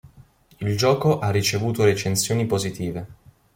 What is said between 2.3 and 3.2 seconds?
positive.